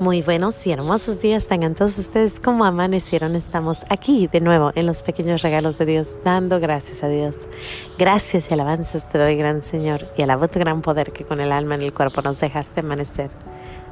[0.00, 3.36] Muy buenos y hermosos días tengan todos ustedes como amanecieron.
[3.36, 7.46] Estamos aquí de nuevo en los pequeños regalos de Dios, dando gracias a Dios.
[7.96, 11.52] Gracias y alabanzas te doy, gran Señor, y alabo tu gran poder que con el
[11.52, 13.30] alma en el cuerpo nos dejaste amanecer.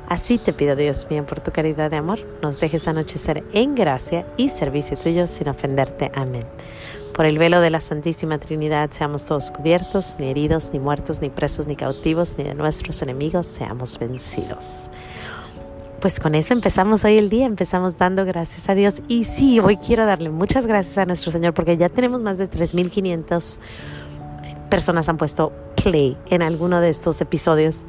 [0.08, 4.26] Así te pido, Dios mío, por tu caridad de amor, nos dejes anochecer en gracia
[4.36, 6.10] y servicio tuyo sin ofenderte.
[6.16, 6.44] Amén.
[7.14, 11.30] Por el velo de la Santísima Trinidad seamos todos cubiertos, ni heridos, ni muertos, ni
[11.30, 14.90] presos, ni cautivos, ni de nuestros enemigos seamos vencidos
[16.02, 19.02] pues con eso empezamos hoy el día, empezamos dando gracias a Dios.
[19.06, 22.50] Y sí, hoy quiero darle muchas gracias a nuestro Señor porque ya tenemos más de
[22.50, 23.60] 3.500
[24.68, 27.84] personas han puesto play en alguno de estos episodios.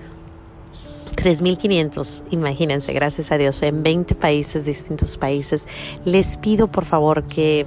[1.15, 5.67] 3.500, imagínense, gracias a Dios, en 20 países, distintos países.
[6.05, 7.65] Les pido por favor que,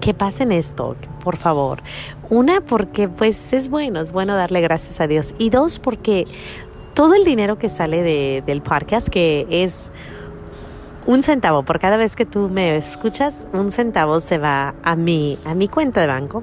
[0.00, 0.94] que pasen esto,
[1.24, 1.82] por favor.
[2.30, 5.34] Una, porque pues es bueno, es bueno darle gracias a Dios.
[5.36, 6.26] Y dos, porque
[6.94, 9.90] todo el dinero que sale de, del podcast, que es
[11.06, 15.38] un centavo por cada vez que tú me escuchas, un centavo se va a mi,
[15.44, 16.42] a mi cuenta de banco.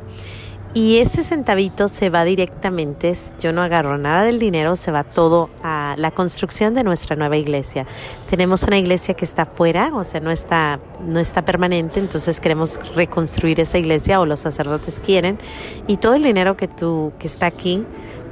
[0.73, 5.49] Y ese centavito se va directamente, yo no agarro nada del dinero, se va todo
[5.63, 7.85] a la construcción de nuestra nueva iglesia.
[8.29, 12.79] Tenemos una iglesia que está fuera, o sea, no está, no está permanente, entonces queremos
[12.95, 15.39] reconstruir esa iglesia o los sacerdotes quieren.
[15.87, 17.85] Y todo el dinero que tú, que está aquí,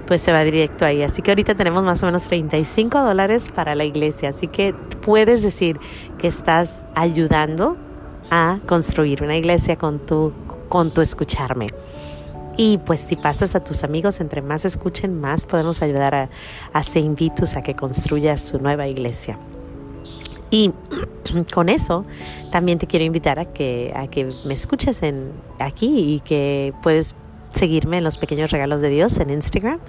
[0.09, 1.03] pues se va directo ahí.
[1.03, 4.29] Así que ahorita tenemos más o menos 35 dólares para la iglesia.
[4.29, 5.79] Así que puedes decir
[6.17, 7.77] que estás ayudando
[8.31, 10.33] a construir una iglesia con tu,
[10.67, 11.67] con tu escucharme.
[12.57, 16.29] Y pues si pasas a tus amigos, entre más escuchen, más podemos ayudar a,
[16.73, 19.37] a Saint Vitus a que construya su nueva iglesia.
[20.49, 20.71] Y
[21.53, 22.03] con eso
[22.51, 27.15] también te quiero invitar a que, a que me escuches en, aquí y que puedes
[27.49, 29.79] seguirme en los pequeños regalos de Dios en Instagram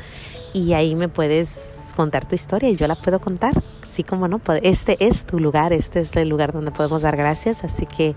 [0.52, 3.54] y ahí me puedes contar tu historia y yo la puedo contar.
[3.84, 7.64] Sí, como no, este es tu lugar, este es el lugar donde podemos dar gracias,
[7.64, 8.14] así que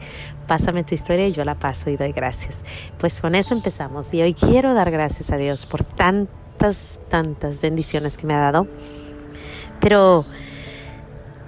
[0.47, 2.65] pásame tu historia y yo la paso y doy gracias.
[2.97, 8.17] Pues con eso empezamos y hoy quiero dar gracias a Dios por tantas, tantas bendiciones
[8.17, 8.67] que me ha dado.
[9.79, 10.25] Pero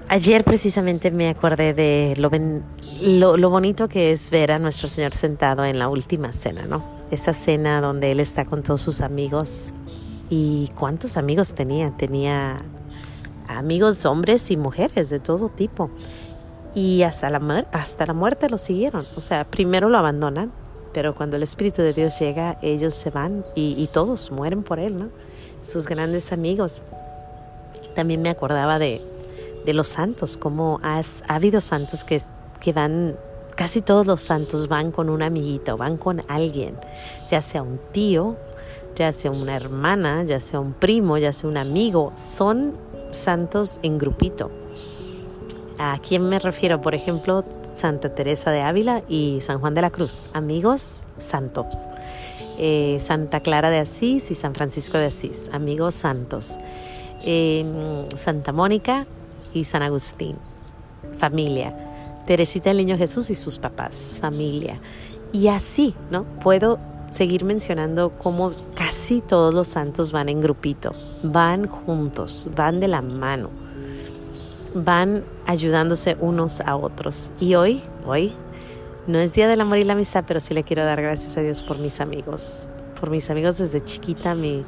[0.07, 2.29] ayer precisamente me acordé de lo,
[3.01, 6.94] lo, lo bonito que es ver a nuestro Señor sentado en la última cena, ¿no?
[7.11, 9.71] Esa cena donde él está con todos sus amigos.
[10.29, 11.91] ¿Y cuántos amigos tenía?
[11.91, 12.57] Tenía
[13.47, 15.89] amigos hombres y mujeres de todo tipo.
[16.73, 19.05] Y hasta la, hasta la muerte lo siguieron.
[19.15, 20.51] O sea, primero lo abandonan,
[20.93, 24.97] pero cuando el Espíritu de Dios llega, ellos se van y, todos mueren por él,
[24.97, 25.09] ¿no?
[25.61, 26.83] Sus grandes amigos.
[27.95, 29.01] También me acordaba de,
[29.65, 32.21] de los santos, como ha habido santos que,
[32.59, 33.15] que van
[33.55, 36.75] Casi todos los santos van con un amiguito, van con alguien,
[37.29, 38.35] ya sea un tío,
[38.95, 42.11] ya sea una hermana, ya sea un primo, ya sea un amigo.
[42.15, 42.73] Son
[43.11, 44.51] santos en grupito.
[45.79, 46.81] ¿A quién me refiero?
[46.81, 47.45] Por ejemplo,
[47.75, 51.77] Santa Teresa de Ávila y San Juan de la Cruz, amigos santos.
[52.57, 56.57] Eh, Santa Clara de Asís y San Francisco de Asís, amigos santos.
[57.23, 59.07] Em, Santa Mónica
[59.53, 60.37] y San Agustín,
[61.17, 61.84] familia.
[62.25, 64.79] Teresita el Niño Jesús y sus papás, familia.
[65.31, 66.23] Y así, ¿no?
[66.41, 66.79] Puedo
[67.11, 70.91] seguir mencionando cómo casi todos los santos van en grupito,
[71.23, 73.49] van juntos, van de la mano,
[74.73, 77.31] van ayudándose unos a otros.
[77.39, 78.33] Y hoy, hoy,
[79.07, 81.41] no es Día del Amor y la Amistad, pero sí le quiero dar gracias a
[81.41, 82.67] Dios por mis amigos,
[82.99, 84.65] por mis amigos desde chiquita, mi,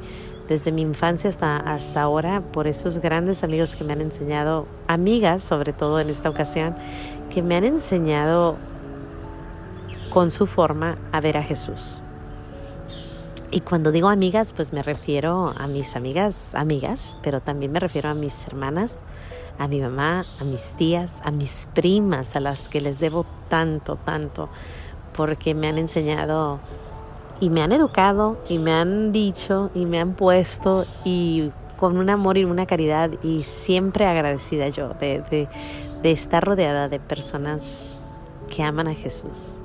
[0.48, 5.44] desde mi infancia hasta, hasta ahora, por esos grandes amigos que me han enseñado, amigas
[5.44, 6.74] sobre todo en esta ocasión,
[7.30, 8.56] que me han enseñado
[10.10, 12.02] con su forma a ver a Jesús.
[13.50, 18.08] Y cuando digo amigas, pues me refiero a mis amigas, amigas, pero también me refiero
[18.08, 19.04] a mis hermanas,
[19.58, 23.96] a mi mamá, a mis tías, a mis primas, a las que les debo tanto,
[23.96, 24.48] tanto,
[25.14, 26.60] porque me han enseñado
[27.40, 32.10] y me han educado y me han dicho y me han puesto y con un
[32.10, 35.48] amor y una caridad y siempre agradecida yo de, de,
[36.02, 38.00] de estar rodeada de personas
[38.48, 39.60] que aman a Jesús.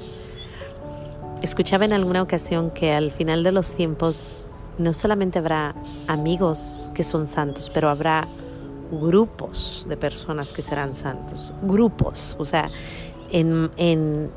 [1.41, 4.47] Escuchaba en alguna ocasión que al final de los tiempos
[4.77, 5.75] no solamente habrá
[6.07, 8.27] amigos que son santos, pero habrá
[8.91, 11.53] grupos de personas que serán santos.
[11.63, 12.69] Grupos, o sea,
[13.31, 14.31] en, en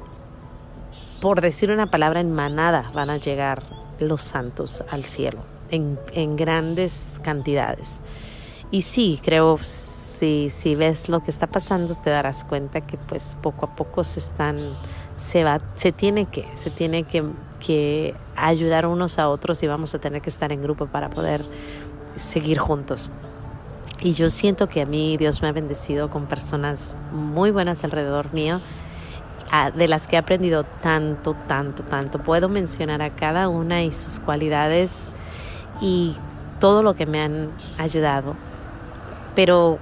[1.20, 3.62] por decir una palabra, en manada van a llegar
[3.98, 8.02] los santos al cielo, en, en grandes cantidades.
[8.70, 9.58] Y sí, creo
[10.16, 14.02] si, si ves lo que está pasando, te darás cuenta que pues poco a poco
[14.02, 14.58] se están,
[15.16, 17.24] se va, se tiene que, se tiene que,
[17.64, 21.44] que ayudar unos a otros y vamos a tener que estar en grupo para poder
[22.16, 23.10] seguir juntos.
[24.00, 28.32] Y yo siento que a mí Dios me ha bendecido con personas muy buenas alrededor
[28.32, 28.60] mío,
[29.75, 32.19] de las que he aprendido tanto, tanto, tanto.
[32.19, 35.08] Puedo mencionar a cada una y sus cualidades
[35.81, 36.16] y
[36.58, 38.37] todo lo que me han ayudado.
[39.34, 39.78] Pero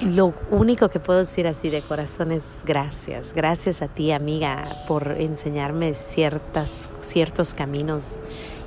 [0.00, 3.32] lo único que puedo decir así de corazón es gracias.
[3.32, 8.20] Gracias a ti, amiga, por enseñarme ciertas, ciertos caminos.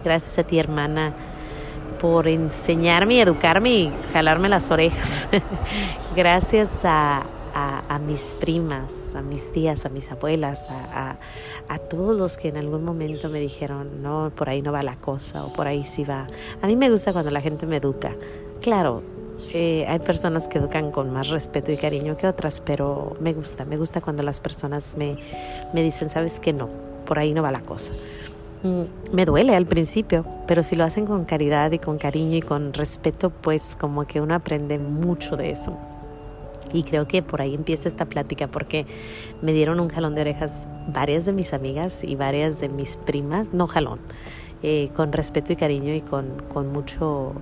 [0.03, 1.13] Gracias a ti, hermana,
[1.99, 5.27] por enseñarme educarme y jalarme las orejas.
[6.15, 7.23] gracias a,
[7.57, 11.17] a, mis primas, a mis tías, a mis abuelas, a,
[11.89, 15.45] todos los que en algún momento me dijeron, no, por ahí no va la cosa
[15.45, 16.27] o por ahí sí va.
[16.61, 18.15] A mí me gusta cuando la gente me educa.
[18.61, 19.03] Claro,
[19.53, 23.65] eh, hay personas que educan con más respeto y cariño que otras, pero me gusta,
[23.65, 25.17] me gusta cuando las personas me,
[25.73, 26.69] me dicen, sabes que no,
[27.05, 27.93] por ahí no va la cosa.
[28.63, 32.41] Mm, me duele al principio, pero si lo hacen con caridad y con cariño y
[32.41, 35.77] con respeto, pues como que uno aprende mucho de eso.
[36.73, 38.85] Y creo que por ahí empieza esta plática porque
[39.41, 43.53] me dieron un jalón de orejas varias de mis amigas y varias de mis primas,
[43.53, 43.99] no jalón,
[44.63, 47.33] eh, con respeto y cariño y con, con mucho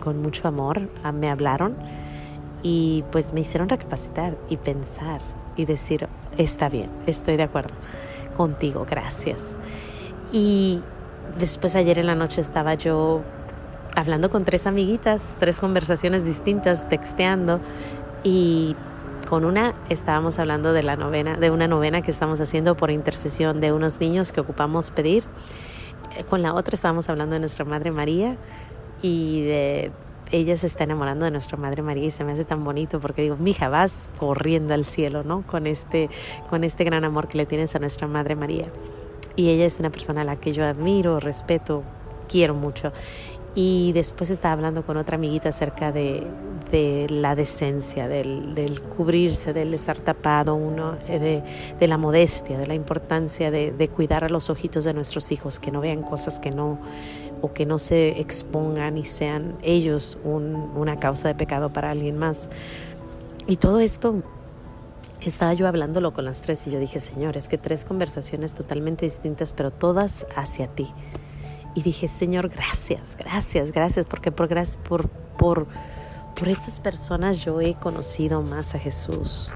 [0.00, 1.74] con mucho amor ah, me hablaron
[2.62, 5.20] y pues me hicieron recapacitar y pensar
[5.56, 7.74] y decir, está bien, estoy de acuerdo
[8.36, 9.56] contigo, gracias.
[10.32, 10.80] Y
[11.38, 13.22] después ayer en la noche estaba yo
[13.94, 17.60] hablando con tres amiguitas, tres conversaciones distintas, texteando
[18.26, 18.74] y
[19.28, 23.60] con una estábamos hablando de la novena, de una novena que estamos haciendo por intercesión
[23.60, 25.22] de unos niños que ocupamos pedir.
[26.28, 28.36] Con la otra estábamos hablando de nuestra Madre María
[29.00, 29.92] y de
[30.32, 33.22] ella se está enamorando de nuestra Madre María y se me hace tan bonito porque
[33.22, 35.46] digo, mija, vas corriendo al cielo, ¿no?
[35.46, 36.10] Con este,
[36.50, 38.64] con este gran amor que le tienes a nuestra Madre María.
[39.36, 41.84] Y ella es una persona a la que yo admiro, respeto,
[42.28, 42.92] quiero mucho.
[43.56, 46.24] Y después estaba hablando con otra amiguita acerca de,
[46.70, 51.42] de la decencia, del, cubrirse, del estar tapado uno, eh, de,
[51.78, 55.58] de la modestia, de la importancia de, de cuidar a los ojitos de nuestros hijos,
[55.58, 56.78] que no vean cosas que no
[57.40, 62.48] o que no se expongan y sean ellos una causa de pecado para alguien más.
[63.46, 64.22] Y todo esto
[65.20, 69.04] estaba yo hablándolo con las tres y yo dije, Señor, es que tres conversaciones totalmente
[69.06, 70.92] distintas, pero todas hacia ti.
[71.76, 75.66] Y dije, Señor, gracias, gracias, gracias, porque por, por, por,
[76.34, 79.52] por estas personas yo he conocido más a Jesús.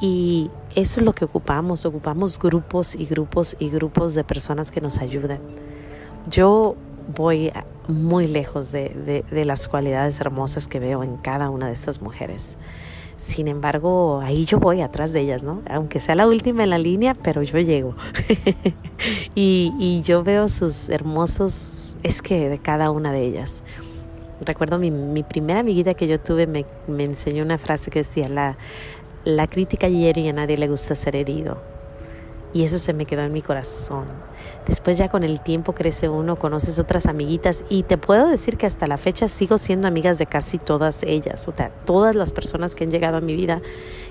[0.00, 4.80] Y eso es lo que ocupamos, ocupamos grupos y grupos y grupos de personas que
[4.80, 5.40] nos ayudan.
[6.30, 6.76] Yo
[7.14, 7.52] voy
[7.88, 12.56] muy lejos de, las cualidades hermosas que veo en cada una de estas mujeres.
[13.22, 15.62] Sin embargo, ahí yo voy atrás de ellas, ¿no?
[15.70, 17.94] Aunque sea la última en la línea, pero yo llego.
[19.36, 23.62] y, yo veo sus hermosos, es que de cada una de ellas.
[24.44, 28.28] Recuerdo mi, mi primera amiguita que yo tuve me, me enseñó una frase que decía,
[28.28, 28.56] la,
[29.24, 31.62] la crítica hiere y a nadie le gusta ser herido.
[32.54, 34.04] Y eso se me quedó en mi corazón.
[34.66, 38.66] Después ya con el tiempo crece uno, conoces otras amiguitas y te puedo decir que
[38.66, 41.48] hasta la fecha sigo siendo amigas de casi todas ellas.
[41.48, 43.62] O sea, todas las personas que han llegado a mi vida,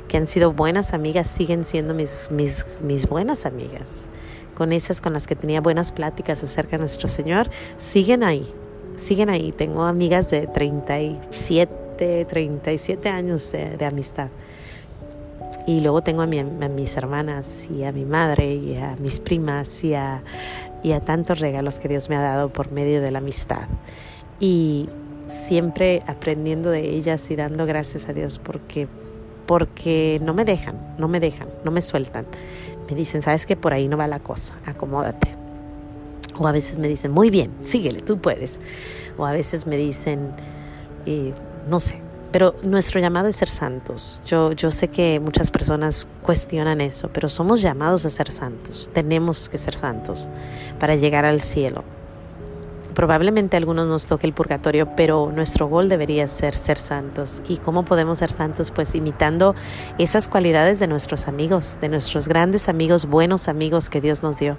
[0.08, 4.10] que han sido buenas amigas, siguen siendo mis, mis, buenas amigas.
[4.56, 8.52] Con esas con las que tenía buenas pláticas acerca de nuestro Señor, siguen ahí,
[8.96, 9.52] siguen ahí.
[9.52, 14.30] Tengo amigas de 37, 37 años de amistad.
[15.68, 19.94] Y luego tengo a, mis hermanas y a mi madre y a mis primas y
[19.94, 20.22] a,
[20.84, 23.68] y a tantos regalos que Dios me ha dado por medio de la amistad.
[24.40, 24.90] Y
[25.28, 28.88] siempre aprendiendo de ellas y dando gracias a Dios porque,
[29.46, 32.26] porque no me dejan, no me dejan, no me sueltan.
[32.90, 35.36] Me dicen, sabes que por ahí no va la cosa, acomódate.
[36.38, 38.60] O a veces me dicen, muy bien, síguele, tú puedes.
[39.18, 40.32] O a veces me dicen,
[41.06, 41.34] eh,
[41.70, 44.22] no sé, pero nuestro llamado es ser santos.
[44.26, 48.90] Yo, yo sé que muchas personas cuestionan eso, pero somos llamados a ser santos.
[48.94, 50.30] Tenemos que ser santos
[50.80, 51.84] para llegar al cielo.
[52.94, 57.42] Probablemente a algunos nos toque el purgatorio, pero nuestro gol debería ser ser santos.
[57.48, 58.72] ¿Y cómo podemos ser santos?
[58.72, 59.56] Pues imitando
[59.98, 64.58] esas cualidades de nuestros amigos, de nuestros grandes amigos, buenos amigos que Dios nos dio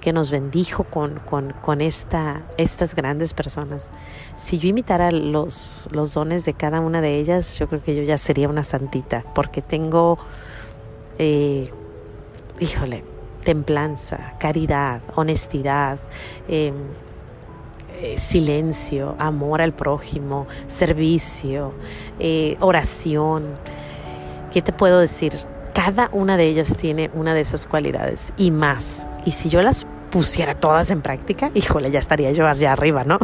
[0.00, 3.90] que nos bendijo con, con, con esta, estas grandes personas.
[4.36, 8.02] Si yo imitara los, los dones de cada una de ellas, yo creo que yo
[8.02, 10.18] ya sería una santita, porque tengo,
[11.18, 11.70] eh,
[12.60, 13.04] híjole,
[13.44, 15.98] templanza, caridad, honestidad,
[16.48, 16.74] em,
[18.00, 21.72] eh, silencio, amor al prójimo, servicio,
[22.20, 23.54] eh, oración.
[24.52, 25.32] ¿Qué te puedo decir?
[25.74, 29.08] Cada una de ellas tiene una de esas cualidades y más.
[29.24, 33.18] Y si yo las pusiera todas en práctica, híjole, ya estaría yo allá arriba, ¿no?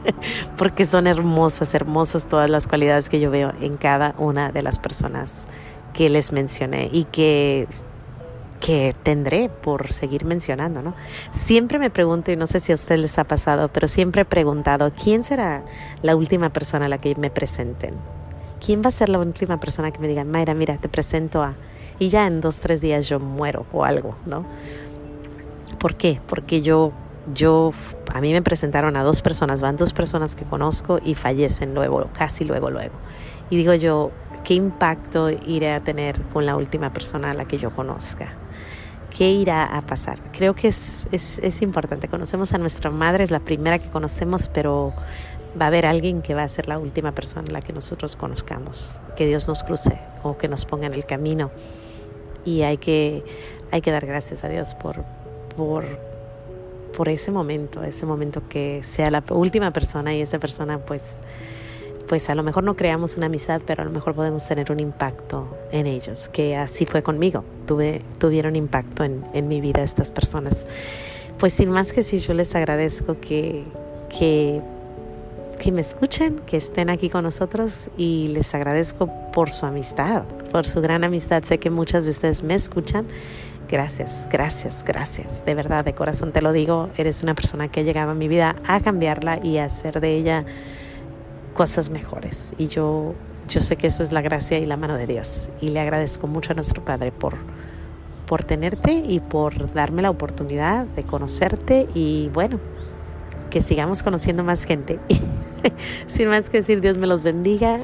[0.56, 4.78] Porque son hermosas, hermosas todas las cualidades que yo veo en cada una de las
[4.78, 5.46] personas
[5.92, 7.68] que les mencioné y que
[8.64, 10.94] que tendré por seguir mencionando, ¿no?
[11.32, 14.24] Siempre me pregunto, y no sé si a ustedes les ha pasado, pero siempre he
[14.24, 15.62] preguntado, ¿quién será
[16.00, 17.94] la última persona a la que me presenten?
[18.64, 21.54] ¿Quién va a ser la última persona que me diga, Mayra, mira, te presento a...
[21.98, 24.44] Y ya en dos, tres días yo muero o algo, ¿no?
[25.78, 26.20] ¿Por qué?
[26.26, 26.92] Porque yo,
[27.32, 27.70] yo,
[28.12, 32.08] a mí me presentaron a dos personas, van dos personas que conozco y fallecen luego,
[32.16, 32.94] casi luego, luego.
[33.50, 34.10] Y digo yo,
[34.44, 38.28] ¿qué impacto iré a tener con la última persona a la que yo conozca?
[39.16, 40.18] ¿Qué irá a pasar?
[40.32, 42.08] Creo que es, es, es importante.
[42.08, 44.92] Conocemos a nuestra madre, es la primera que conocemos, pero
[45.60, 48.16] va a haber alguien que va a ser la última persona a la que nosotros
[48.16, 49.00] conozcamos.
[49.16, 51.50] Que Dios nos cruce o que nos ponga en el camino.
[52.44, 53.22] Y hay que,
[53.70, 55.04] hay que dar gracias a Dios por,
[55.56, 55.84] por,
[56.96, 61.20] por ese momento, ese momento que sea la última persona y esa persona pues
[62.08, 64.80] pues a lo mejor no creamos una amistad, pero a lo mejor podemos tener un
[64.80, 70.10] impacto en ellos, que así fue conmigo, Tuve, tuvieron impacto en, en mi vida estas
[70.10, 70.66] personas.
[71.38, 73.64] Pues sin más que sí, yo les agradezco que,
[74.16, 74.60] que,
[75.58, 80.24] que me escuchen, que estén aquí con nosotros y les agradezco por su amistad,
[80.54, 81.42] por su gran amistad.
[81.42, 83.08] Sé que muchas de ustedes me escuchan.
[83.68, 85.44] Gracias, gracias, gracias.
[85.44, 88.28] De verdad, de corazón te lo digo, eres una persona que ha llegado a mi
[88.28, 90.44] vida a cambiarla y a hacer de ella
[91.54, 92.54] cosas mejores.
[92.56, 93.14] Y yo,
[93.48, 95.48] yo sé que eso es la gracia y la mano de Dios.
[95.60, 97.34] Y le agradezco mucho a nuestro Padre por,
[98.24, 102.60] por tenerte y por darme la oportunidad de conocerte y bueno,
[103.50, 105.00] que sigamos conociendo más gente.
[106.06, 107.80] Sin más que decir, Dios me los bendiga.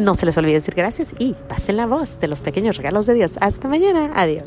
[0.00, 3.12] No se les olvide decir gracias y pasen la voz de los pequeños regalos de
[3.12, 3.36] Dios.
[3.42, 4.10] Hasta mañana.
[4.14, 4.44] Adiós.